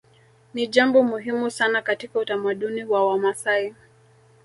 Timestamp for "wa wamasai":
2.83-3.75